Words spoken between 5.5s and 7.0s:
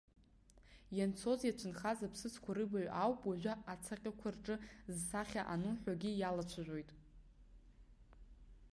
ану ҳәагьы иалацәажәоит.